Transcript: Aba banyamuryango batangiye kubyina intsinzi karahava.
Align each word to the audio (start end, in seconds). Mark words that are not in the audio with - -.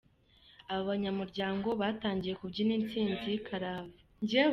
Aba 0.71 0.83
banyamuryango 0.91 1.67
batangiye 1.81 2.33
kubyina 2.39 2.73
intsinzi 2.79 3.31
karahava. 3.47 3.97